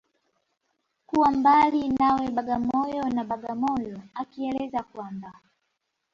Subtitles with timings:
[1.07, 5.31] Kuwa mbali nawe Bagamoyo na Bagamoyo akieleza kwamba